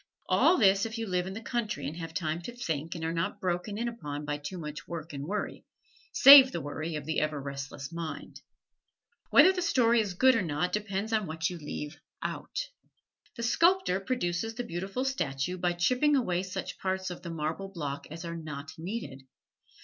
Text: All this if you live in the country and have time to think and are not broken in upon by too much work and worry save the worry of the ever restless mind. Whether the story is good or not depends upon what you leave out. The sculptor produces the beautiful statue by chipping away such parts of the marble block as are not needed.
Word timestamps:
All 0.27 0.57
this 0.57 0.87
if 0.87 0.97
you 0.97 1.05
live 1.05 1.27
in 1.27 1.33
the 1.35 1.43
country 1.43 1.85
and 1.85 1.95
have 1.97 2.11
time 2.11 2.41
to 2.41 2.55
think 2.55 2.95
and 2.95 3.05
are 3.05 3.13
not 3.13 3.39
broken 3.39 3.77
in 3.77 3.87
upon 3.87 4.25
by 4.25 4.39
too 4.39 4.57
much 4.57 4.87
work 4.87 5.13
and 5.13 5.27
worry 5.27 5.63
save 6.11 6.51
the 6.51 6.59
worry 6.59 6.95
of 6.95 7.05
the 7.05 7.19
ever 7.19 7.39
restless 7.39 7.91
mind. 7.93 8.41
Whether 9.29 9.53
the 9.53 9.61
story 9.61 9.99
is 10.01 10.15
good 10.15 10.35
or 10.35 10.41
not 10.41 10.73
depends 10.73 11.13
upon 11.13 11.27
what 11.27 11.51
you 11.51 11.59
leave 11.59 11.97
out. 12.23 12.67
The 13.37 13.43
sculptor 13.43 13.99
produces 13.99 14.55
the 14.55 14.63
beautiful 14.63 15.05
statue 15.05 15.59
by 15.59 15.73
chipping 15.73 16.15
away 16.15 16.41
such 16.41 16.79
parts 16.79 17.11
of 17.11 17.21
the 17.21 17.29
marble 17.29 17.69
block 17.71 18.07
as 18.09 18.25
are 18.25 18.35
not 18.35 18.71
needed. 18.79 19.21